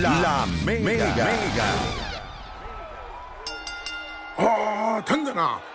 [0.00, 2.05] La, Mega.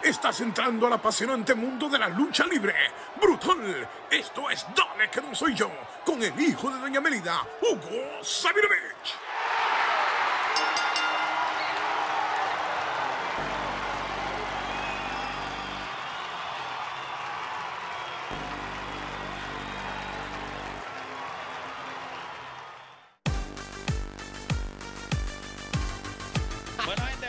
[0.02, 2.74] Estás entrando al apasionante mundo de la lucha libre.
[3.22, 3.88] ¡Brutal!
[4.10, 5.70] Esto es Dale que no soy yo,
[6.04, 9.41] con el hijo de Doña Melida, Hugo Sabinovich.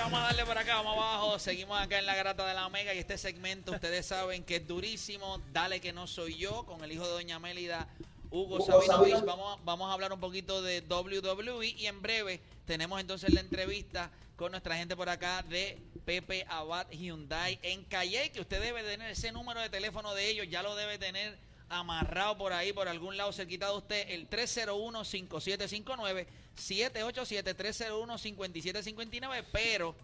[0.03, 1.39] Vamos a darle por acá, vamos abajo.
[1.39, 4.67] Seguimos acá en la grata de la Omega y este segmento, ustedes saben que es
[4.67, 5.41] durísimo.
[5.53, 7.87] Dale que no soy yo, con el hijo de Doña Mélida,
[8.31, 9.25] Hugo Sabinovich.
[9.25, 14.11] Vamos, vamos a hablar un poquito de WWE y en breve tenemos entonces la entrevista
[14.35, 19.13] con nuestra gente por acá de Pepe Abad Hyundai en Calle, que usted debe tener
[19.13, 21.39] ese número de teléfono de ellos, ya lo debe tener
[21.69, 29.95] amarrado por ahí, por algún lado cerquita de usted, el 301-5759, 787-301-5759, pero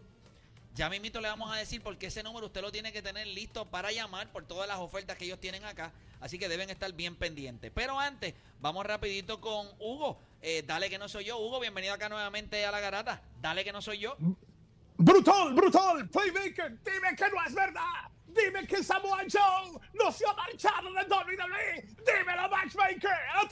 [0.74, 3.66] ya mismito le vamos a decir porque ese número usted lo tiene que tener listo
[3.66, 7.16] para llamar por todas las ofertas que ellos tienen acá, así que deben estar bien
[7.16, 7.72] pendientes.
[7.74, 12.08] Pero antes, vamos rapidito con Hugo, Eh, dale que no soy yo, Hugo, bienvenido acá
[12.08, 14.16] nuevamente a la garata, dale que no soy yo.
[14.96, 16.08] ¡Brutal, brutal!
[16.08, 18.08] Playmaker, dime que no es verdad.
[18.28, 21.86] Dime que Samoa Joe no se ha marchado de WWE.
[22.04, 23.48] Dímelo, Matchmaker, a.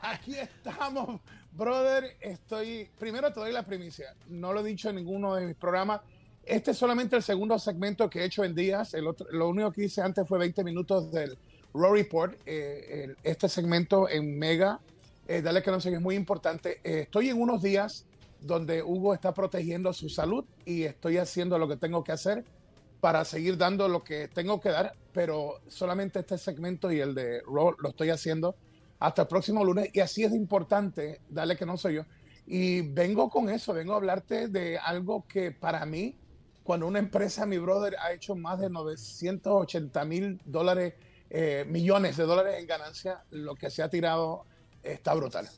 [0.00, 1.20] Aquí estamos,
[1.58, 2.16] brother.
[2.20, 2.88] Estoy.
[2.98, 4.14] Primero te doy la primicia.
[4.28, 6.00] No lo he dicho en ninguno de mis programas.
[6.44, 8.94] Este es solamente el segundo segmento que he hecho en días.
[8.94, 11.36] El otro, lo único que hice antes fue 20 minutos del
[11.74, 12.34] Raw Report.
[12.46, 14.80] Eh, el- este segmento en Mega,
[15.26, 16.80] eh, dale que no sé, es muy importante.
[16.82, 18.06] Eh, estoy en unos días
[18.40, 22.44] donde Hugo está protegiendo su salud y estoy haciendo lo que tengo que hacer
[23.00, 27.42] para seguir dando lo que tengo que dar, pero solamente este segmento y el de
[27.42, 28.54] Raw lo estoy haciendo
[28.98, 32.04] hasta el próximo lunes y así es importante, dale que no soy yo.
[32.46, 36.16] Y vengo con eso, vengo a hablarte de algo que para mí,
[36.64, 40.94] cuando una empresa, mi brother, ha hecho más de 980 mil dólares,
[41.30, 44.46] eh, millones de dólares en ganancia, lo que se ha tirado
[44.82, 45.48] está brutal.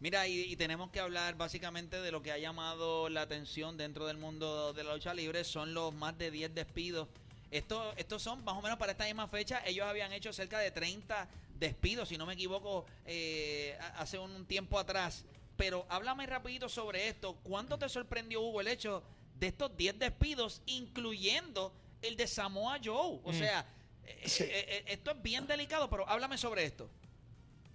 [0.00, 4.16] Mira, y, tenemos que hablar básicamente de lo que ha llamado la atención dentro del
[4.16, 7.08] mundo de la lucha libre, son los más de 10 despidos.
[7.50, 10.70] Esto, estos son más o menos para esta misma fecha, ellos habían hecho cerca de
[10.70, 11.28] 30
[11.60, 15.24] despidos, si no me equivoco, eh, hace un tiempo atrás.
[15.56, 17.36] Pero háblame rapidito sobre esto.
[17.42, 19.02] ¿Cuánto te sorprendió, Hugo, el hecho
[19.38, 21.72] de estos 10 despidos, incluyendo
[22.02, 23.20] el de Samoa Joe?
[23.22, 23.66] O sea,
[24.04, 24.44] eh, Sí.
[24.44, 26.88] eh, eh, esto es bien delicado, pero háblame sobre esto.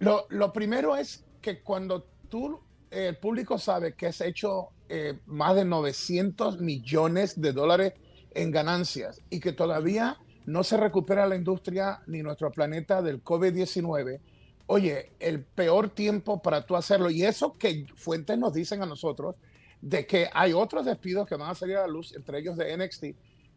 [0.00, 2.60] Lo, lo primero es que cuando tú,
[2.90, 7.94] eh, el público sabe que has hecho eh, más de 900 millones de dólares
[8.34, 14.20] en ganancias y que todavía no se recupera la industria ni nuestro planeta del COVID-19,
[14.68, 19.36] oye, el peor tiempo para tú hacerlo, y eso que fuentes nos dicen a nosotros,
[19.80, 22.76] de que hay otros despidos que van a salir a la luz, entre ellos de
[22.76, 23.04] NXT,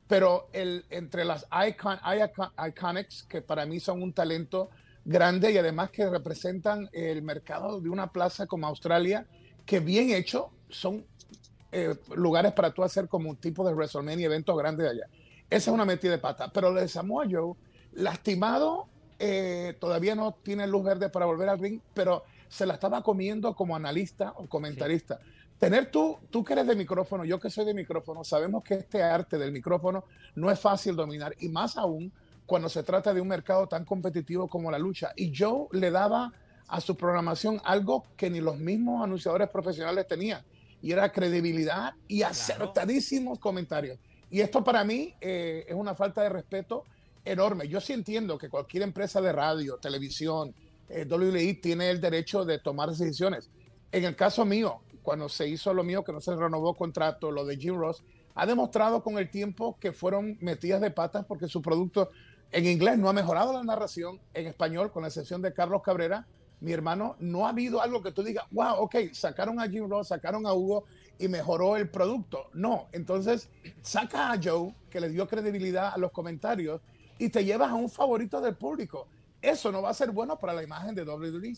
[0.08, 4.70] pero el, entre las icon, icon- Iconics, que para mí son un talento
[5.06, 9.28] grande y además que representan el mercado de una plaza como Australia,
[9.66, 11.06] que bien hecho son
[11.72, 15.10] eh, lugares para tú hacer como un tipo de WrestleMania, eventos grandes de allá.
[15.50, 16.52] Esa es una metida de pata.
[16.54, 17.56] Pero lo de Samoa Joe,
[17.94, 18.88] lastimado,
[19.18, 23.56] eh, todavía no tiene luz verde para volver al ring, pero se la estaba comiendo
[23.56, 25.20] como analista o comentarista.
[25.58, 29.04] Tener tú, tú que eres de micrófono, yo que soy de micrófono, sabemos que este
[29.04, 30.06] arte del micrófono
[30.36, 32.12] no es fácil dominar y más aún
[32.46, 35.12] cuando se trata de un mercado tan competitivo como la lucha.
[35.16, 36.32] Y Joe le daba
[36.68, 40.44] a su programación algo que ni los mismos anunciadores profesionales tenían,
[40.82, 44.00] y era credibilidad y acertadísimos comentarios.
[44.30, 46.84] Y esto para mí eh, es una falta de respeto
[47.26, 47.68] enorme.
[47.68, 50.54] Yo sí entiendo que cualquier empresa de radio, televisión,
[50.90, 51.06] eh,
[51.62, 53.50] tiene el derecho de tomar decisiones.
[53.92, 57.46] En el caso mío, cuando se hizo lo mío, que no se renovó contrato, lo
[57.46, 58.04] de Jim Ross,
[58.36, 62.12] ha demostrado con el tiempo que fueron metidas de patas porque su producto
[62.52, 66.26] en inglés no ha mejorado la narración, en español, con la excepción de Carlos Cabrera,
[66.62, 70.10] mi hermano, no ha habido algo que tú digas, wow, ok, sacaron a Jim Ross,
[70.10, 70.86] sacaron a Hugo
[71.20, 72.50] y mejoró el producto.
[72.54, 73.50] No, entonces
[73.82, 76.82] saca a Joe, que le dio credibilidad a los comentarios,
[77.20, 79.08] y te llevas a un favorito del público.
[79.42, 81.58] Eso no va a ser bueno para la imagen de WWE.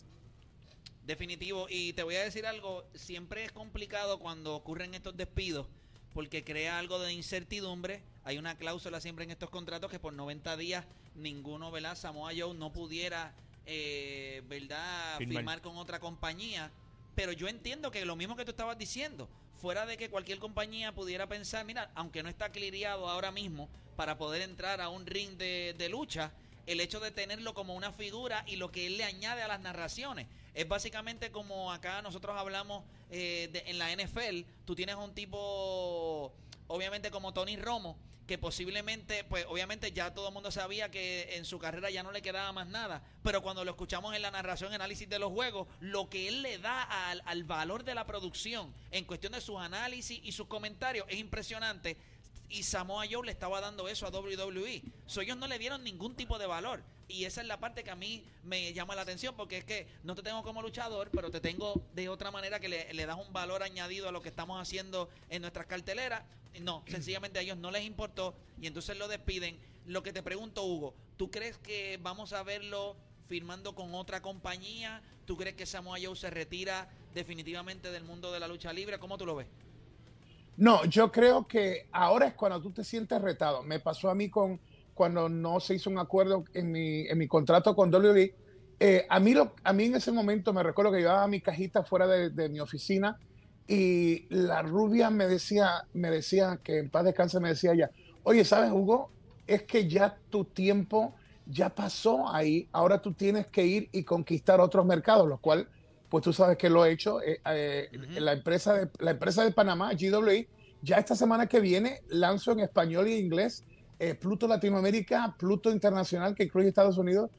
[1.06, 1.66] Definitivo.
[1.68, 5.66] Y te voy a decir algo, siempre es complicado cuando ocurren estos despidos
[6.12, 8.02] porque crea algo de incertidumbre.
[8.24, 10.84] Hay una cláusula siempre en estos contratos que por 90 días
[11.14, 11.96] ninguno, ¿verdad?
[11.96, 13.34] Samoa Joe no pudiera
[13.66, 15.18] eh, ¿verdad?
[15.18, 15.60] Firmar.
[15.60, 16.70] con otra compañía.
[17.14, 19.28] Pero yo entiendo que lo mismo que tú estabas diciendo,
[19.62, 24.18] fuera de que cualquier compañía pudiera pensar, mira, aunque no está cliriado ahora mismo para
[24.18, 26.32] poder entrar a un ring de, de lucha,
[26.66, 29.60] el hecho de tenerlo como una figura y lo que él le añade a las
[29.60, 30.26] narraciones.
[30.54, 32.82] Es básicamente como acá nosotros hablamos
[33.12, 36.32] eh, en la NFL, tú tienes un tipo,
[36.66, 37.96] obviamente como Tony Romo,
[38.26, 42.12] que posiblemente, pues obviamente ya todo el mundo sabía que en su carrera ya no
[42.12, 45.68] le quedaba más nada, pero cuando lo escuchamos en la narración, análisis de los juegos,
[45.80, 49.58] lo que él le da al, al valor de la producción en cuestión de sus
[49.58, 51.96] análisis y sus comentarios es impresionante
[52.52, 54.82] y Samoa Joe le estaba dando eso a WWE.
[55.06, 56.82] So, ellos no le dieron ningún tipo de valor.
[57.08, 59.86] Y esa es la parte que a mí me llama la atención, porque es que
[60.04, 63.16] no te tengo como luchador, pero te tengo de otra manera que le, le das
[63.16, 66.24] un valor añadido a lo que estamos haciendo en nuestras carteleras.
[66.60, 69.58] No, sencillamente a ellos no les importó y entonces lo despiden.
[69.86, 72.96] Lo que te pregunto, Hugo, ¿tú crees que vamos a verlo
[73.28, 75.02] firmando con otra compañía?
[75.24, 78.98] ¿Tú crees que Samoa Joe se retira definitivamente del mundo de la lucha libre?
[78.98, 79.46] ¿Cómo tú lo ves?
[80.56, 83.62] No, yo creo que ahora es cuando tú te sientes retado.
[83.62, 84.60] Me pasó a mí con
[84.94, 88.34] cuando no se hizo un acuerdo en mi, en mi contrato con WWE.
[88.78, 91.84] Eh, a, mí lo, a mí en ese momento me recuerdo que llevaba mi cajita
[91.84, 93.18] fuera de, mi oficina
[93.66, 97.90] y la rubia me decía, me decía que en paz descanse, me decía ella,
[98.24, 99.10] oye, ¿sabes, Hugo?
[99.46, 101.14] Es que ya tu tiempo
[101.46, 105.68] ya pasó ahí, ahora tú tienes que ir y conquistar otros mercados, lo cual
[106.12, 107.22] pues tú sabes que lo he hecho.
[107.22, 107.88] Eh, eh,
[108.20, 110.46] la, empresa de, la empresa de Panamá, GWE,
[110.82, 113.64] ya esta semana que viene lanzo en español y inglés
[113.98, 117.30] eh, Pluto Latinoamérica, Pluto Internacional, que incluye Estados Unidos,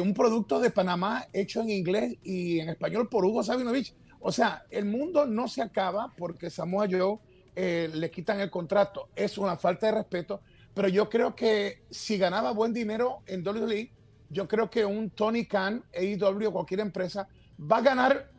[0.00, 3.92] un producto de Panamá hecho en inglés y en español por Hugo Sabinovich.
[4.20, 7.18] O sea, el mundo no se acaba porque Samoa Joe
[7.56, 9.08] le quitan el contrato.
[9.16, 10.40] Es una falta de respeto,
[10.72, 13.90] pero yo creo que si ganaba buen dinero en WWE,
[14.30, 17.26] yo creo que un Tony Khan, AEW o cualquier empresa
[17.70, 18.30] va a ganar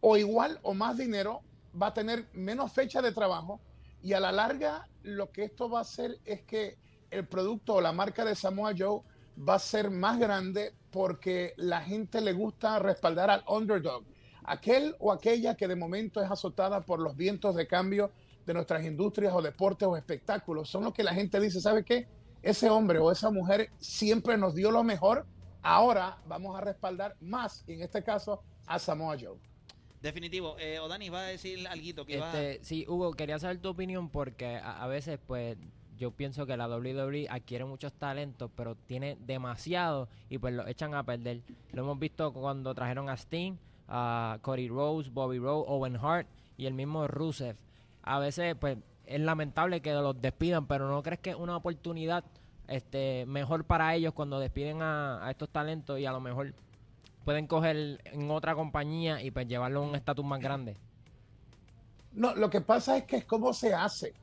[0.00, 1.42] o igual o más dinero,
[1.80, 3.60] va a tener menos fecha de trabajo
[4.02, 6.78] y a la larga lo que esto va a hacer es que
[7.10, 9.00] el producto o la marca de Samoa Joe
[9.36, 14.04] va a ser más grande porque la gente le gusta respaldar al underdog,
[14.44, 18.10] aquel o aquella que de momento es azotada por los vientos de cambio
[18.44, 20.70] de nuestras industrias o deportes o espectáculos.
[20.70, 22.08] Son los que la gente dice, ¿sabe qué?
[22.42, 25.26] Ese hombre o esa mujer siempre nos dio lo mejor,
[25.62, 29.38] ahora vamos a respaldar más, y en este caso a Samoa Joe.
[30.00, 30.56] Definitivo.
[30.58, 34.60] Eh, Odani, va a decir algo que este, Sí, Hugo, quería saber tu opinión porque
[34.62, 35.56] a, veces, pues,
[35.96, 40.94] yo pienso que la WWE adquiere muchos talentos, pero tiene demasiado y pues lo echan
[40.94, 41.40] a perder.
[41.72, 43.54] Lo hemos visto cuando trajeron a Sting,
[43.88, 47.56] a Cody Rose, Bobby Rowe, Owen Hart y el mismo Rusev.
[48.02, 52.24] A veces, pues, es lamentable que los despidan, pero ¿no crees que es una oportunidad
[52.68, 56.52] este mejor para ellos cuando despiden a, a estos talentos y a lo mejor
[57.26, 60.76] pueden coger en otra compañía y pues llevarlo a un estatus más grande.
[62.12, 64.14] No, lo que pasa es que es cómo se hace.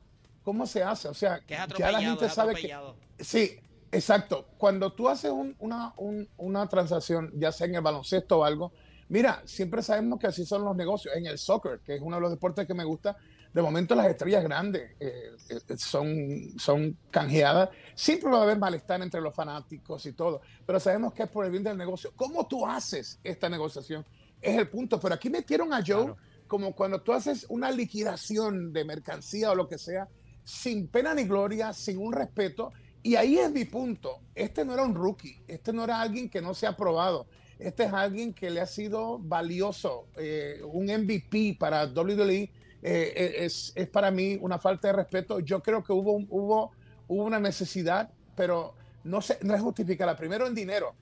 [0.42, 1.08] ¿Cómo se hace?
[1.08, 2.74] O sea, que ya la gente sabe que.
[3.20, 3.60] Sí,
[3.92, 4.46] exacto.
[4.56, 5.92] Cuando tú haces una,
[6.38, 8.72] una transacción, ya sea en el baloncesto o algo,
[9.10, 11.14] mira, siempre sabemos que así son los negocios.
[11.14, 13.18] En el soccer, que es uno de los deportes que me gusta,
[13.54, 17.70] de momento las estrellas grandes eh, eh, son, son canjeadas.
[17.94, 21.44] Siempre va a haber malestar entre los fanáticos y todo, pero sabemos que es por
[21.44, 22.12] el bien del negocio.
[22.16, 24.04] ¿Cómo tú haces esta negociación?
[24.42, 24.98] Es el punto.
[24.98, 26.14] Pero aquí metieron a Joe
[26.48, 30.08] como cuando tú haces una liquidación de mercancía o lo que sea,
[30.42, 32.72] sin pena ni gloria, sin un respeto.
[33.04, 34.18] Y ahí es mi punto.
[34.34, 37.28] Este no era un rookie, este no era alguien que no se ha probado.
[37.60, 43.44] Este es alguien que le ha sido valioso, eh, un MVP para WWE eh, eh,
[43.46, 45.40] es, es, para mí una falta de respeto.
[45.40, 46.70] Yo creo que hubo, hubo,
[47.08, 48.74] hubo una necesidad, pero
[49.04, 50.14] no, se, no es justificada.
[50.14, 50.94] Primero en dinero.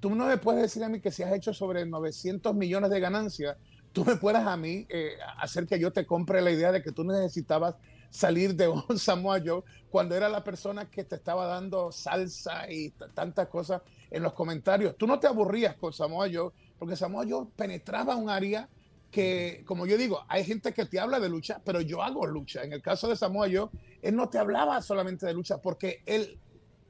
[0.00, 3.00] Tú no me puedes decir a mí que si has hecho sobre 900 millones de
[3.00, 3.58] ganancias,
[3.92, 6.92] tú me puedas a mí eh, hacer que yo te compre la idea de que
[6.92, 7.74] tú necesitabas
[8.08, 12.90] salir de un Samoa Joe cuando era la persona que te estaba dando salsa y
[13.14, 14.96] tantas cosas en los comentarios.
[14.96, 18.68] Tú no te aburrías con Samoa Joe porque Samoa Joe penetraba un área
[19.16, 22.64] que, como yo digo, hay gente que te habla de lucha, pero yo hago lucha.
[22.64, 23.70] En el caso de Samoa yo,
[24.02, 26.38] él no te hablaba solamente de lucha porque él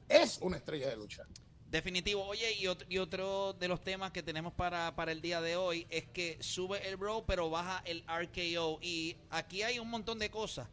[0.08, 1.22] es una estrella de lucha.
[1.70, 2.24] Definitivo.
[2.24, 5.54] Oye, y otro, y otro de los temas que tenemos para, para, el día de
[5.54, 8.80] hoy es que sube el bro, pero baja el RKO.
[8.82, 10.66] Y aquí hay un montón de cosas.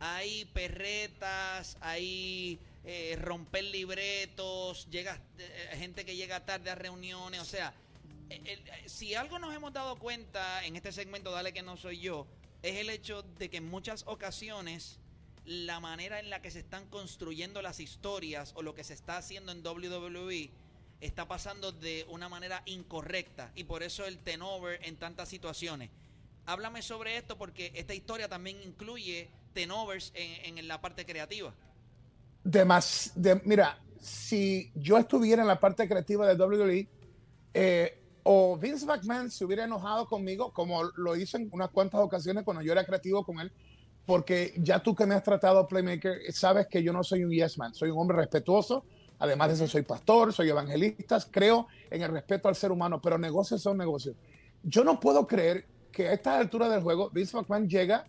[0.00, 7.46] Hay perretas, hay eh, romper libretos, llega, eh, gente que llega tarde a reuniones, o
[7.46, 7.72] sea,
[8.86, 12.26] si algo nos hemos dado cuenta en este segmento, dale que no soy yo,
[12.62, 14.98] es el hecho de que en muchas ocasiones
[15.44, 19.16] la manera en la que se están construyendo las historias o lo que se está
[19.16, 20.50] haciendo en WWE
[21.00, 25.90] está pasando de una manera incorrecta y por eso el tenover en tantas situaciones.
[26.44, 31.54] Háblame sobre esto porque esta historia también incluye tenovers en, en la parte creativa.
[33.44, 36.88] Mira, si yo estuviera en la parte creativa de WWE,
[37.54, 37.97] eh,
[38.30, 42.62] o Vince McMahon se hubiera enojado conmigo, como lo hizo en unas cuantas ocasiones cuando
[42.62, 43.50] yo era creativo con él,
[44.04, 47.56] porque ya tú que me has tratado Playmaker, sabes que yo no soy un yes
[47.56, 48.84] man, soy un hombre respetuoso,
[49.18, 53.16] además de eso soy pastor, soy evangelista, creo en el respeto al ser humano, pero
[53.16, 54.14] negocios son negocios.
[54.62, 58.04] Yo no puedo creer que a esta altura del juego Vince McMahon llega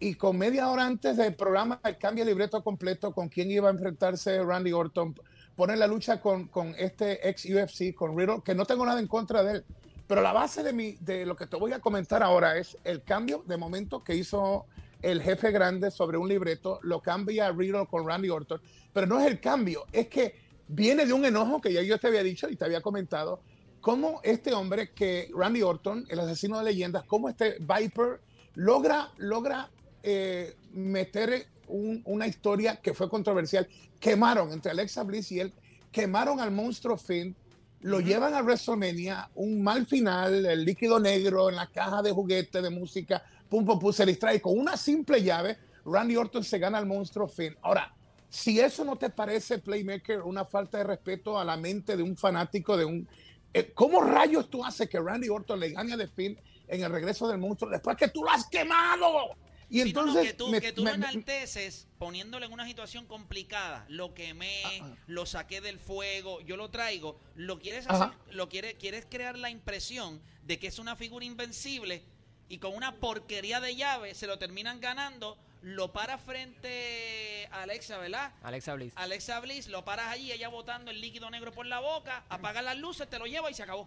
[0.00, 3.72] y con media hora antes del programa cambia el libreto completo con quién iba a
[3.72, 5.14] enfrentarse Randy Orton,
[5.60, 9.06] pone la lucha con, con este ex UFC, con Riddle, que no tengo nada en
[9.06, 9.64] contra de él.
[10.06, 13.02] Pero la base de, mi, de lo que te voy a comentar ahora es el
[13.02, 14.64] cambio de momento que hizo
[15.02, 18.58] el jefe grande sobre un libreto, lo cambia Riddle con Randy Orton,
[18.94, 20.34] pero no es el cambio, es que
[20.66, 23.42] viene de un enojo que ya yo te había dicho y te había comentado,
[23.82, 28.22] cómo este hombre que Randy Orton, el asesino de leyendas, cómo este Viper
[28.54, 29.68] logra, logra
[30.02, 33.68] eh, meter una historia que fue controversial.
[33.98, 35.52] Quemaron entre Alexa Bliss y él,
[35.92, 37.34] quemaron al monstruo Finn,
[37.80, 42.60] lo llevan a WrestleMania, un mal final, el líquido negro en la caja de juguete
[42.60, 45.56] de música, pum, pum, pum, se distrae con una simple llave.
[45.84, 47.56] Randy Orton se gana al monstruo Finn.
[47.62, 47.94] Ahora,
[48.28, 52.16] si eso no te parece, Playmaker, una falta de respeto a la mente de un
[52.16, 53.08] fanático, de un.
[53.52, 57.26] Eh, ¿Cómo rayos tú haces que Randy Orton le gane a Finn en el regreso
[57.26, 59.36] del monstruo después que tú lo has quemado?
[59.70, 60.26] Y entonces.
[60.26, 63.84] que tú, que tú lo enalteces poniéndolo en una situación complicada.
[63.88, 67.18] Lo quemé, lo saqué del fuego, yo lo traigo.
[67.36, 72.02] Lo quieres hacer, lo quieres, quieres crear la impresión de que es una figura invencible
[72.48, 75.38] y con una porquería de llave se lo terminan ganando.
[75.62, 78.32] Lo para frente a Alexa, ¿verdad?
[78.42, 78.94] Alexa Bliss.
[78.96, 82.78] Alexa Bliss, lo paras allí, ella botando el líquido negro por la boca, apaga las
[82.78, 83.86] luces, te lo lleva y se acabó.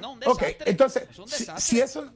[0.00, 0.56] No, un desastre.
[0.66, 1.08] entonces,
[1.58, 2.12] Si, eso,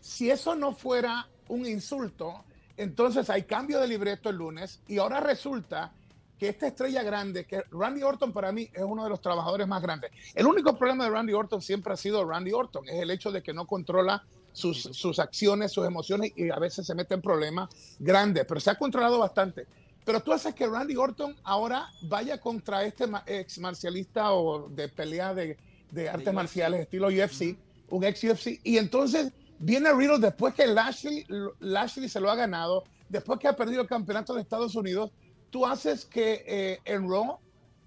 [0.00, 2.44] si eso no fuera un insulto,
[2.76, 5.92] entonces hay cambio de libreto el lunes y ahora resulta
[6.38, 9.80] que esta estrella grande, que Randy Orton para mí es uno de los trabajadores más
[9.80, 10.10] grandes.
[10.34, 13.42] El único problema de Randy Orton siempre ha sido Randy Orton, es el hecho de
[13.42, 17.70] que no controla sus, sus acciones, sus emociones y a veces se mete en problemas
[17.98, 19.66] grandes, pero se ha controlado bastante.
[20.04, 25.32] Pero tú haces que Randy Orton ahora vaya contra este ex marcialista o de pelea
[25.34, 25.56] de,
[25.90, 27.56] de artes marciales estilo UFC,
[27.88, 31.24] un ex UFC, y entonces Viene Riddle después que Lashley,
[31.60, 35.12] Lashley se lo ha ganado, después que ha perdido el campeonato de Estados Unidos.
[35.50, 37.38] Tú haces que eh, en Raw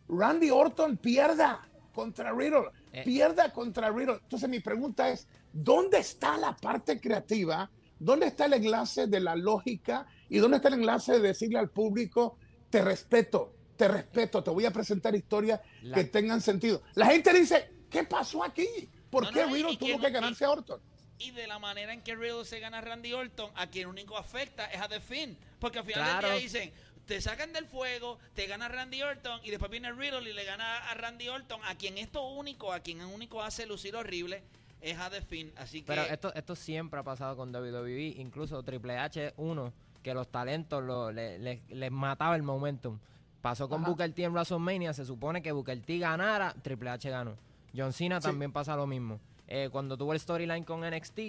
[0.08, 3.04] Randy Orton pierda contra Riddle, eh.
[3.04, 4.20] pierda contra Riddle.
[4.24, 7.70] Entonces mi pregunta es, ¿dónde está la parte creativa?
[8.00, 10.08] ¿Dónde está el enlace de la lógica?
[10.30, 12.38] ¿Y dónde está el enlace de decirle al público,
[12.70, 15.60] te respeto, te respeto, te voy a presentar historias
[15.94, 16.84] que tengan sentido?
[16.94, 18.66] La gente dice, ¿qué pasó aquí?
[19.10, 20.80] ¿Por qué Riddle tuvo que ganarse a Orton?
[21.20, 24.18] Y de la manera en que Riddle se gana a Randy Orton, a quien único
[24.18, 25.38] afecta es a The Finn.
[25.60, 26.72] Porque al final del día dicen,
[27.06, 30.90] te sacan del fuego, te gana Randy Orton y después viene Riddle y le gana
[30.90, 34.44] a Randy Orton, a quien esto único, a quien único hace lucir horrible
[34.82, 35.52] es a The Finn.
[35.58, 35.88] Así que...
[35.88, 40.84] Pero esto, esto siempre ha pasado con WWE, incluso Triple H 1, que los talentos
[40.84, 43.00] lo, les mataba el momentum.
[43.42, 47.38] Pasó con Booker T en WrestleMania, se supone que Booker T ganara, Triple H ganó.
[47.76, 49.20] John Cena también pasa lo mismo.
[49.48, 51.20] Eh, cuando tuvo el storyline con NXT,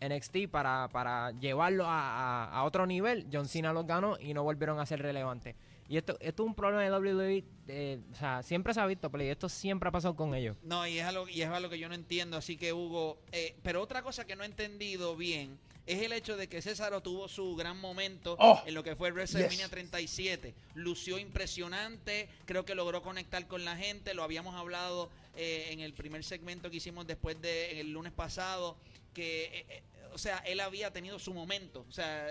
[0.00, 4.86] NXT para, para llevarlo a, otro nivel, John Cena los ganó y no volvieron a
[4.86, 5.54] ser relevantes.
[5.88, 9.24] Y esto, esto es un problema de WWE, o sea, siempre se ha visto, pero
[9.24, 10.56] esto siempre ha pasado con ellos.
[10.62, 13.56] No, y es algo, y es algo que yo no entiendo, así que Hugo, eh,
[13.62, 17.28] pero otra cosa que no he entendido bien es el hecho de que César tuvo
[17.28, 20.54] su gran momento oh, en lo que fue WrestleMania 37.
[20.74, 25.92] Lució impresionante, creo que logró conectar con la gente, lo habíamos hablado eh, en el
[25.92, 28.76] primer segmento que hicimos después del el lunes pasado,
[29.12, 31.84] que, eh, eh, o sea, él había tenido su momento.
[31.88, 32.28] O sea,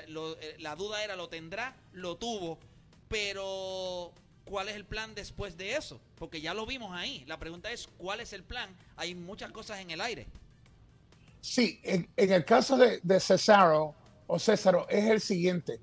[0.60, 1.75] la duda era, ¿lo tendrá?
[1.91, 2.58] Lo tuvo,
[3.10, 4.13] pero
[4.46, 6.00] ¿cuál es el plan después de eso?
[6.15, 7.25] Porque ya lo vimos ahí.
[7.27, 8.74] La pregunta es, ¿cuál es el plan?
[8.96, 10.27] Hay muchas cosas en el aire.
[11.41, 13.95] Sí, en, el caso de, de Cesaro
[14.27, 15.81] o Césaro es el siguiente.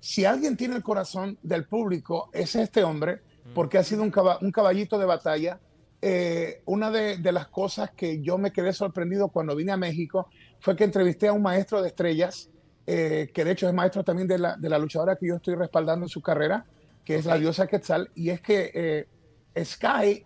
[0.00, 3.20] Si alguien tiene el corazón del público, es este hombre,
[3.54, 5.60] porque ha sido un, un caballito de batalla,
[6.02, 10.28] eh, una de, las cosas que yo me quedé sorprendido cuando vine a México
[10.60, 12.50] fue que entrevisté a un maestro de estrellas,
[12.86, 15.54] eh, que de hecho es maestro también de la, de la, luchadora que yo estoy
[15.54, 16.66] respaldando en su carrera,
[17.04, 20.24] que es la diosa Quetzal, y es que eh, Sky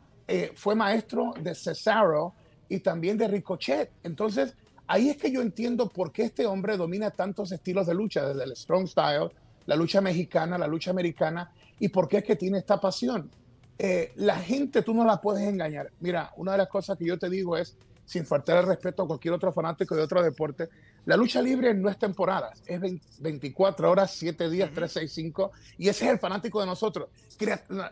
[0.55, 2.35] fue maestro de Cesaro
[2.69, 3.91] y también de Ricochet.
[4.05, 4.55] Entonces,
[4.91, 8.45] ahí es que yo entiendo por qué este hombre domina tantos estilos de lucha, desde
[8.45, 9.31] el strong style,
[9.67, 13.31] la lucha mexicana, la lucha americana, y por qué es que tiene esta pasión
[13.83, 15.91] eh, la gente tú no la puedes engañar.
[16.01, 19.07] Mira, una de las cosas que yo te digo es, sin faltar el respeto a
[19.07, 20.69] cualquier otro fanático de otro deporte,
[21.07, 22.79] la lucha libre no es temporada, es
[23.21, 27.09] 24 horas, 7 días, 365, y ese es el fanático de nosotros.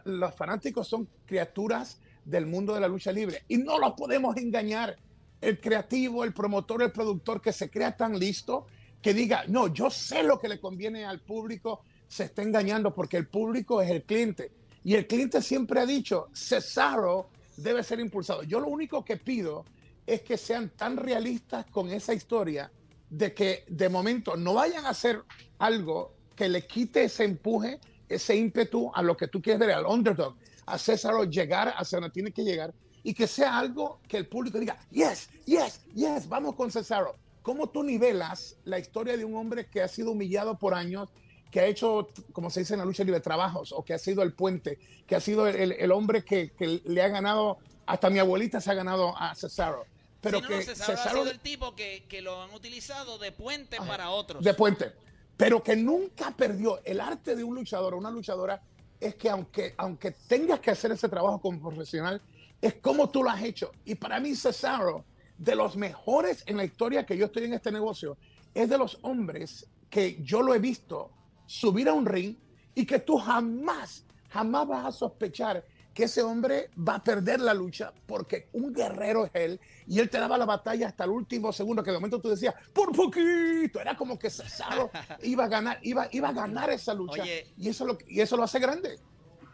[0.05, 4.95] los fanáticos son criaturas del mundo de la lucha libre y no los podemos engañar.
[5.41, 8.67] El creativo, el promotor, el productor que se crea tan listo
[9.01, 13.17] que diga, no, yo sé lo que le conviene al público, se está engañando porque
[13.17, 14.51] el público es el cliente.
[14.85, 18.43] Y el cliente siempre ha dicho, Cesaro debe ser impulsado.
[18.43, 19.65] Yo lo único que pido
[20.07, 22.71] es que sean tan realistas con esa historia
[23.11, 25.23] de que de momento no vayan a hacer
[25.59, 27.79] algo que le quite ese empuje,
[28.09, 32.13] ese ímpetu a lo que tú quieres ver, al underdog, a César llegar hacia donde
[32.13, 36.55] tiene que llegar y que sea algo que el público diga, yes, yes, yes, vamos
[36.55, 37.17] con Cesaro.
[37.43, 41.09] ¿Cómo tú nivelas la historia de un hombre que ha sido humillado por años,
[41.51, 44.23] que ha hecho, como se dice en la lucha libre, trabajos, o que ha sido
[44.23, 46.53] el puente, que ha sido el, hombre que,
[46.85, 49.87] le ha ganado, hasta mi abuelita se ha ganado a Cesaro?
[50.21, 54.43] Pero que Cesaro, ha sido el tipo que, lo han utilizado de puente para otros.
[54.43, 54.93] De puente.
[55.37, 58.61] Pero que nunca perdió el arte de un luchador o una luchadora
[59.01, 62.21] es que aunque, aunque tengas que hacer ese trabajo como profesional,
[62.61, 63.73] es como tú lo has hecho.
[63.85, 65.05] Y para mí Cesaro,
[65.37, 68.17] de los mejores en la historia que yo estoy en este negocio,
[68.55, 71.11] es de los hombres que yo lo he visto
[71.47, 72.37] subir a un ring
[72.75, 77.53] y que tú jamás, jamás vas a sospechar que ese hombre va a perder la
[77.53, 81.53] lucha porque un guerrero es él y él te daba la batalla hasta el último
[81.53, 84.91] segundo que de momento tú decías por poquito era como que Cesaro
[85.25, 87.25] iba a ganar iba, iba a ganar esa lucha.
[87.57, 89.01] Y eso lo y eso lo hace grande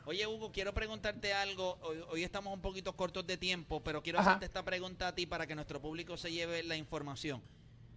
[0.06, 1.78] Oye, Hugo, quiero preguntarte algo.
[2.10, 5.46] Hoy, estamos un poquito cortos de tiempo, pero quiero hacerte esta pregunta a ti para
[5.46, 7.40] que nuestro público se lleve la información.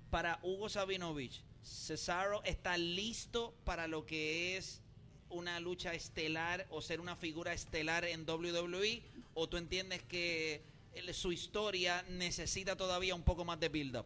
[0.09, 4.79] Para Hugo Sabinovich, ¿Cesaro está listo para lo que es
[5.29, 9.01] una lucha estelar o ser una figura estelar en WWE?
[9.33, 10.61] ¿O tú entiendes que
[11.11, 14.05] su historia necesita todavía un poco más de build-up?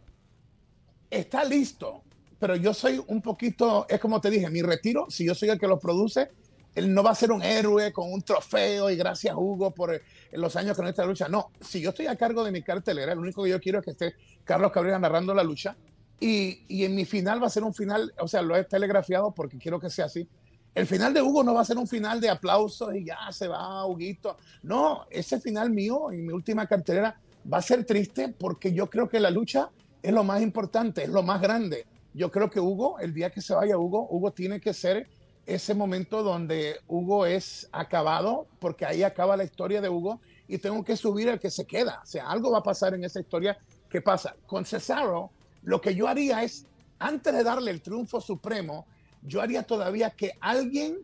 [1.12, 2.02] Está listo,
[2.40, 5.60] pero yo soy un poquito, es como te dije, mi retiro, si yo soy el
[5.60, 6.32] que lo produce,
[6.76, 10.56] él no va a ser un héroe con un trofeo y gracias Hugo por los
[10.56, 11.28] años que no está lucha.
[11.28, 13.86] No, si yo estoy a cargo de mi cartelera, lo único que yo quiero es
[13.86, 15.76] que esté Carlos Cabrera narrando la lucha
[16.20, 19.32] y, y en mi final va a ser un final, o sea, lo he telegrafiado
[19.32, 20.28] porque quiero que sea así
[20.74, 23.48] el final de Hugo no va a ser un final de aplausos y ya se
[23.48, 24.38] va Huguito.
[24.64, 27.20] No, ese final mío en mi última cartelera
[27.52, 29.70] va a ser triste porque yo creo que la lucha
[30.02, 31.86] es lo más importante, es lo más grande.
[32.14, 35.10] Yo creo que Hugo, el día que se vaya Hugo, Hugo tiene que ser
[35.46, 40.84] ese momento donde Hugo es acabado, porque ahí acaba la historia de Hugo y tengo
[40.84, 42.02] que subir el que se queda.
[42.04, 43.58] O sea, algo va a pasar en esa historia.
[43.90, 44.36] ¿Qué pasa?
[44.46, 45.32] Con Cesaro,
[45.64, 46.66] lo que yo haría es,
[47.00, 48.86] antes de darle el triunfo supremo,
[49.24, 51.00] yo haría todavía que alguien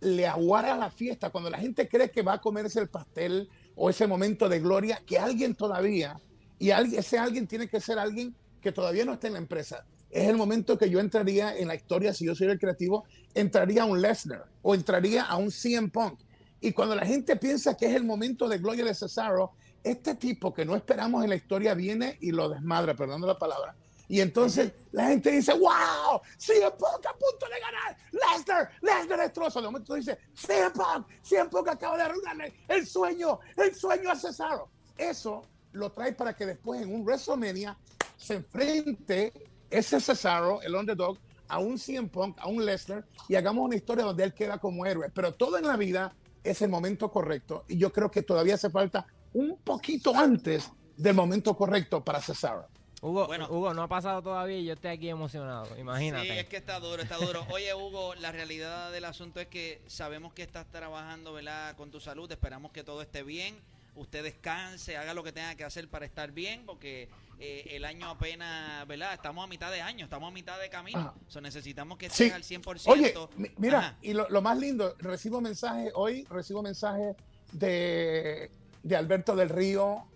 [0.00, 3.90] le aguara la fiesta, cuando la gente cree que va a comerse el pastel o
[3.90, 6.18] ese momento de gloria, que alguien todavía,
[6.58, 9.84] y ese alguien tiene que ser alguien que todavía no está en la empresa.
[10.10, 13.82] Es el momento que yo entraría en la historia, si yo soy el creativo, entraría
[13.82, 16.18] a un Lesnar o entraría a un CM Punk.
[16.60, 20.52] Y cuando la gente piensa que es el momento de gloria de Cesaro, este tipo
[20.52, 23.74] que no esperamos en la historia viene y lo desmadra, perdón la palabra,
[24.10, 29.60] y entonces la gente dice, wow, CM Punk a punto de ganar, Lesnar, Lesnar destroza.
[29.60, 34.16] De momento dice, CM Punk, CM Punk acaba de arruinarle el sueño, el sueño a
[34.16, 34.68] Cesaro.
[34.98, 37.78] Eso lo trae para que después en un WrestleMania
[38.16, 39.32] se enfrente
[39.70, 44.04] ese Cesaro, el underdog, a un CM Punk, a un Lesnar, y hagamos una historia
[44.04, 45.10] donde él queda como héroe.
[45.12, 48.70] Pero todo en la vida es el momento correcto, y yo creo que todavía hace
[48.70, 52.66] falta un poquito antes del momento correcto para Cesaro.
[53.02, 56.26] Hugo, Hugo, no ha pasado todavía y yo estoy aquí emocionado, imagínate.
[56.26, 57.46] Sí, es que está duro, está duro.
[57.50, 61.74] Oye, Hugo, la realidad del asunto es que sabemos que estás trabajando, ¿verdad?
[61.76, 63.56] Con tu salud, esperamos que todo esté bien,
[63.94, 68.08] usted descanse, haga lo que tenga que hacer para estar bien, porque eh, el año
[68.08, 69.14] apenas, ¿verdad?
[69.14, 72.42] Estamos a mitad de año, estamos a mitad de camino, so, necesitamos que estés al
[72.42, 72.82] 100%.
[72.86, 73.14] Oye,
[73.56, 77.14] mira, y lo, más lindo, recibo mensaje hoy, recibo mensaje
[77.52, 78.50] de,
[78.82, 80.06] de Alberto del Río,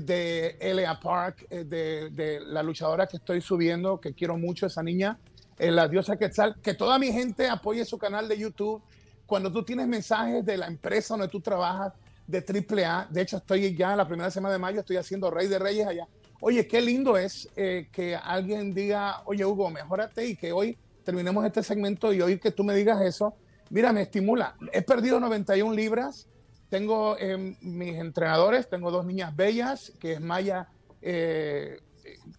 [0.00, 5.18] de Elia Park, eh, de, la luchadora que estoy subiendo, que quiero mucho, esa niña,
[5.58, 8.82] eh, la diosa Quetzal, que toda mi gente apoye su canal de YouTube.
[9.26, 11.92] Cuando tú tienes mensajes de la empresa donde tú trabajas,
[12.32, 15.58] de AAA, de hecho estoy ya la primera semana de mayo, estoy haciendo Rey de
[15.58, 16.08] Reyes allá.
[16.40, 21.44] Oye, qué lindo es eh, que alguien diga, oye Hugo, mejórate y que hoy terminemos
[21.44, 23.36] este segmento y oír que tú me digas eso.
[23.70, 24.56] Mira, me estimula.
[24.72, 26.26] He perdido 91 libras
[26.72, 30.68] tengo eh, mis entrenadores, tengo dos niñas bellas, que es Maya
[31.02, 31.82] eh,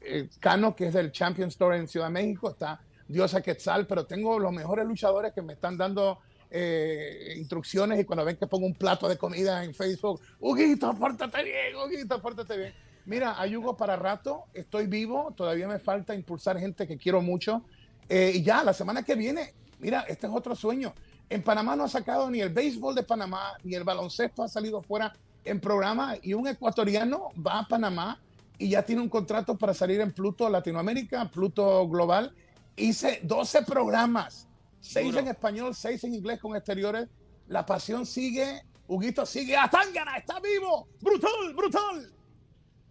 [0.01, 4.07] eh, Cano, que es del Champion Store en Ciudad de México, está Diosa Quetzal, pero
[4.07, 6.17] tengo los mejores luchadores que me están dando
[6.55, 11.43] eh, instrucciones y cuando ven que pongo un plato de comida en Facebook, Huguito, pórtate
[11.43, 12.73] bien, Huguito, pórtate bien.
[13.05, 17.63] Mira, hay Hugo para rato, estoy vivo, todavía me falta impulsar gente que quiero mucho.
[18.07, 20.93] Eh, y ya, la semana que viene, mira, este es otro sueño.
[21.27, 24.83] En Panamá no ha sacado ni el béisbol de Panamá, ni el baloncesto ha salido
[24.83, 25.11] fuera
[25.43, 28.19] en programa y un ecuatoriano va a Panamá
[28.59, 32.33] y ya tiene un contrato para salir en Pluto Latinoamérica, Pluto Global.
[32.75, 34.47] Hice 12 programas,
[34.83, 37.07] 6 en español, 6 en inglés con exteriores.
[37.47, 42.13] La pasión sigue, Huguito sigue, Atángana está vivo, brutal, brutal.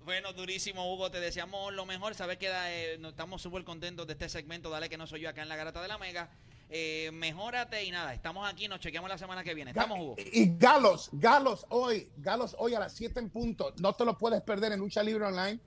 [0.05, 1.11] Bueno, durísimo, Hugo.
[1.11, 2.14] Te deseamos lo mejor.
[2.14, 4.68] Sabes que eh, estamos súper contentos de este segmento.
[4.68, 6.28] Dale que no soy yo acá en la Garata de la Mega.
[6.70, 9.72] Eh, mejórate y nada, estamos aquí, nos chequeamos la semana que viene.
[9.72, 10.16] Estamos, Hugo.
[10.16, 13.74] Y Galos, Galos hoy, Galos hoy a las 7 en punto.
[13.78, 15.61] No te lo puedes perder en Lucha Libre Online.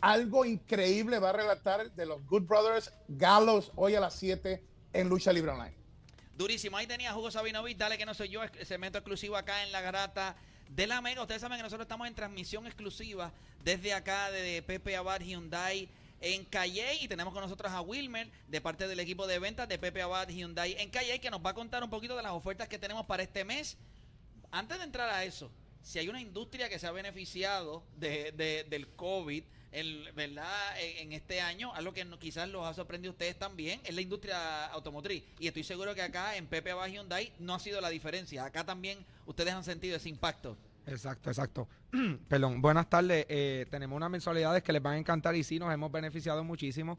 [0.00, 2.92] Algo increíble va a relatar de los Good Brothers.
[3.08, 4.62] Galos hoy a las 7
[5.00, 5.74] en Lucha Libre Online.
[6.36, 6.76] Durísimo.
[6.76, 7.76] Ahí tenía Hugo Sabinovich.
[7.76, 10.36] Dale que no soy yo, segmento exclusivo acá en la Garata
[10.68, 11.22] de la Mega.
[11.22, 13.32] Ustedes saben que nosotros estamos en transmisión exclusiva
[13.62, 15.88] desde acá de Pepe Abad Hyundai
[16.20, 19.78] en Calle y tenemos con nosotros a Wilmer de parte del equipo de ventas de
[19.78, 22.68] Pepe Abad Hyundai en Calle que nos va a contar un poquito de las ofertas
[22.68, 23.76] que tenemos para este mes.
[24.50, 25.50] Antes de entrar a eso,
[25.82, 29.44] si hay una industria que se ha beneficiado de, del COVID,
[29.76, 30.46] en, ¿verdad?
[30.80, 34.66] En, este año, algo que quizás los ha sorprendido a ustedes también, es la industria
[34.66, 35.22] automotriz.
[35.38, 38.44] Y estoy seguro que acá en Pepe Abad Hyundai no ha sido la diferencia.
[38.44, 40.56] Acá también ustedes han sentido ese impacto.
[40.86, 41.68] Exacto, exacto.
[42.28, 43.26] Perdón, buenas tardes.
[43.28, 46.98] Eh, tenemos unas mensualidades que les van a encantar y sí, nos hemos beneficiado muchísimo,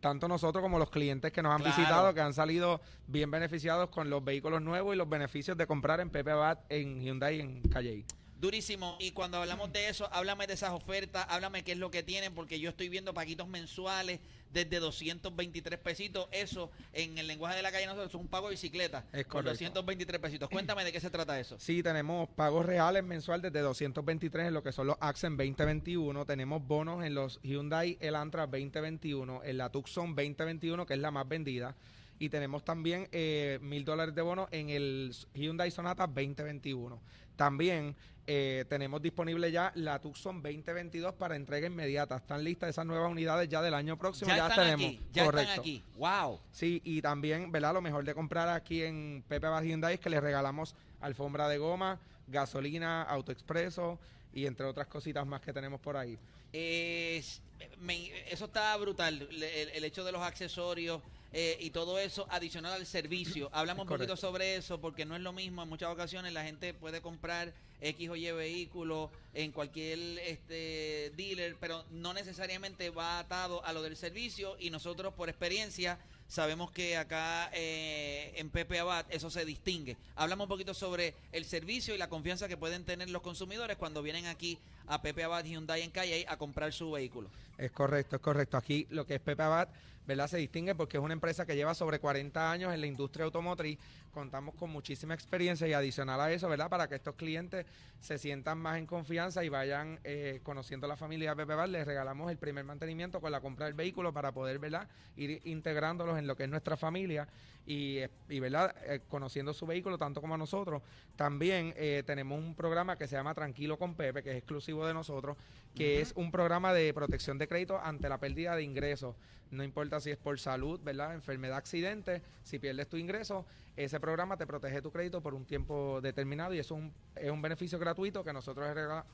[0.00, 4.08] tanto nosotros como los clientes que nos han visitado, que han salido bien beneficiados con
[4.08, 8.04] los vehículos nuevos y los beneficios de comprar en Pepe Abad, en Hyundai, en Calle.
[8.44, 8.98] Durísimo.
[9.00, 12.34] Y cuando hablamos de eso, háblame de esas ofertas, háblame qué es lo que tienen,
[12.34, 14.20] porque yo estoy viendo paquitos mensuales
[14.52, 16.28] desde 223 pesitos.
[16.30, 19.06] Eso, en el lenguaje de la calle, nosotros es un pago de bicicleta.
[19.14, 20.48] Es con 223 pesitos.
[20.52, 21.58] Cuéntame de qué se trata eso.
[21.58, 26.26] Sí, tenemos pagos reales mensual desde 223 en lo que son los Accent 2021.
[26.26, 31.26] Tenemos bonos en los Hyundai Elantra 2021, en la Tucson 2021, que es la más
[31.26, 31.74] vendida.
[32.18, 37.00] Y tenemos también eh, mil dólares de bonos en el Hyundai Sonata 2021.
[37.36, 42.16] También eh, tenemos disponible ya la Tucson 2022 para entrega inmediata.
[42.16, 44.34] Están listas esas nuevas unidades ya del año próximo.
[44.34, 44.86] Ya, están tenemos.
[44.86, 45.82] Aquí, ya están aquí.
[45.96, 46.40] Wow.
[46.50, 47.74] Sí, y también, ¿verdad?
[47.74, 51.58] Lo mejor de comprar aquí en Pepe Bad Hyundai es que le regalamos alfombra de
[51.58, 53.98] goma, gasolina, autoexpreso
[54.32, 56.18] y entre otras cositas más que tenemos por ahí.
[56.52, 59.28] eso está brutal.
[59.30, 61.02] el hecho de los accesorios
[61.36, 63.50] eh, y todo eso adicional al servicio.
[63.52, 65.64] Hablamos un poquito sobre eso porque no es lo mismo.
[65.64, 71.56] En muchas ocasiones la gente puede comprar X o Y vehículo en cualquier este dealer,
[71.58, 76.96] pero no necesariamente va atado a lo del servicio y nosotros por experiencia sabemos que
[76.96, 79.96] acá eh, en Pepe Abad eso se distingue.
[80.14, 84.02] Hablamos un poquito sobre el servicio y la confianza que pueden tener los consumidores cuando
[84.02, 87.28] vienen aquí a Pepe Abad Hyundai en Calle a comprar su vehículo.
[87.58, 88.56] Es correcto, es correcto.
[88.56, 89.68] Aquí lo que es Pepe Abad
[90.06, 90.28] ¿verdad?
[90.28, 93.78] Se distingue porque es una empresa que lleva sobre 40 años en la industria automotriz.
[94.12, 96.68] Contamos con muchísima experiencia y adicional a eso, ¿verdad?
[96.68, 97.66] Para que estos clientes
[98.00, 102.30] se sientan más en confianza y vayan eh, conociendo la familia Pepe Bar, les regalamos
[102.30, 104.88] el primer mantenimiento con la compra del vehículo para poder, ¿verdad?
[105.16, 107.26] Ir integrándolos en lo que es nuestra familia
[107.66, 108.74] y, y ¿verdad?
[108.84, 110.82] Eh, conociendo su vehículo tanto como a nosotros.
[111.16, 114.92] También eh, tenemos un programa que se llama Tranquilo con Pepe, que es exclusivo de
[114.92, 115.36] nosotros,
[115.74, 119.16] que es un programa de protección de crédito ante la pérdida de ingresos.
[119.50, 121.14] No importa si es por salud, ¿verdad?
[121.14, 126.00] Enfermedad, accidente, si pierdes tu ingreso, ese programa te protege tu crédito por un tiempo
[126.00, 128.66] determinado y eso es un, es un beneficio gratuito que nosotros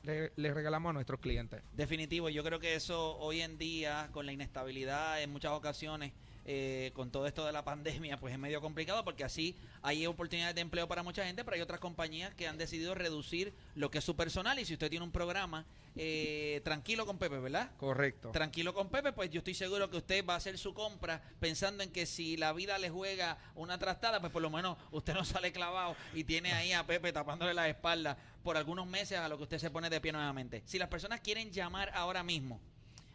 [0.03, 1.61] les regalamos a nuestros clientes.
[1.73, 6.13] Definitivo, yo creo que eso hoy en día, con la inestabilidad en muchas ocasiones,
[6.45, 10.55] eh, con todo esto de la pandemia, pues es medio complicado porque así hay oportunidades
[10.55, 13.99] de empleo para mucha gente, pero hay otras compañías que han decidido reducir lo que
[13.99, 17.69] es su personal y si usted tiene un programa eh, tranquilo con Pepe, ¿verdad?
[17.77, 18.31] Correcto.
[18.31, 21.83] Tranquilo con Pepe, pues yo estoy seguro que usted va a hacer su compra pensando
[21.83, 25.25] en que si la vida le juega una trastada, pues por lo menos usted no
[25.25, 29.37] sale clavado y tiene ahí a Pepe tapándole la espalda por algunos meses a lo
[29.37, 30.63] que usted se pone de pie nuevamente.
[30.65, 32.59] Si las personas quieren llamar ahora mismo,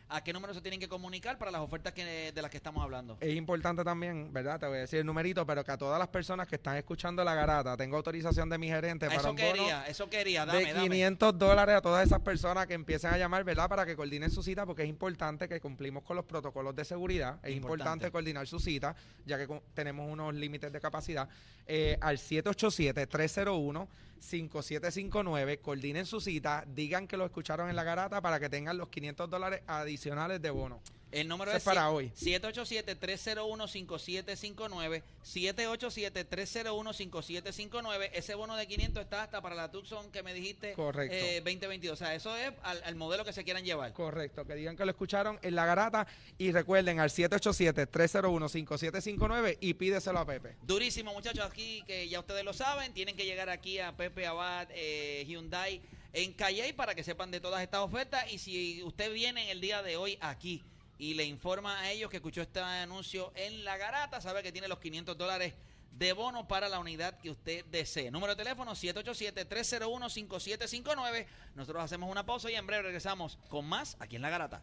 [0.09, 2.83] ¿A qué número se tienen que comunicar para las ofertas que, de las que estamos
[2.83, 3.17] hablando?
[3.21, 4.61] Es importante también, ¿verdad?
[4.61, 7.25] Te voy a decir el numerito, pero que a todas las personas que están escuchando
[7.25, 11.37] la garata, tengo autorización de mi gerente para eso quería, eso quería, dame, de 500
[11.37, 13.69] dólares a todas esas personas que empiecen a llamar, ¿verdad?
[13.69, 17.41] Para que coordinen su cita, porque es importante que cumplimos con los protocolos de seguridad.
[17.43, 21.29] Es importante, coordinar su cita, ya que tenemos unos límites de capacidad.
[21.67, 23.89] Eh, al 787 301
[24.21, 25.59] 5759.
[25.59, 29.31] Coordinen su cita, digan que lo escucharon en la garata para que tengan los 500
[29.31, 30.81] dólares adicionales de bono.
[31.17, 32.11] El número es para hoy.
[32.17, 35.03] 787-301-5759.
[35.25, 38.11] 787-301-5759.
[38.13, 40.75] Ese bono de 500 está hasta para la Tucson que me dijiste.
[40.75, 41.17] Correcto.
[41.17, 41.95] eh, 2022.
[41.95, 43.95] O sea, eso es al, al modelo que se quieran llevar.
[43.95, 50.19] Correcto, que digan que lo escucharon en la garata y recuerden al 787-301-5759 y pídeselo
[50.19, 50.57] a Pepe.
[50.63, 54.69] Durísimo, muchachos, aquí que ya ustedes lo saben, tienen que llegar aquí a Pepe Abad
[54.73, 55.81] eh, Hyundai
[56.13, 58.31] en Calle para que sepan de todas estas ofertas.
[58.31, 60.63] Y si usted viene en el día de hoy aquí
[60.99, 64.69] y le informa a ellos que escuchó este anuncio en la garata, sabe que tiene
[64.69, 65.55] los 500 dólares
[65.93, 68.11] de bono para la unidad que usted desee.
[68.11, 71.27] Número de teléfono 787-301-5759.
[71.55, 74.63] Nosotros hacemos una pausa y en breve regresamos con más aquí en la garata.